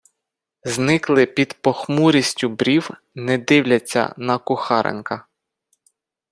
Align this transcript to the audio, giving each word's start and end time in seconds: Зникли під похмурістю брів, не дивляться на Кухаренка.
Зникли 0.63 1.25
під 1.25 1.53
похмурістю 1.61 2.49
брів, 2.49 2.89
не 3.15 3.37
дивляться 3.37 4.13
на 4.17 4.37
Кухаренка. 4.37 5.25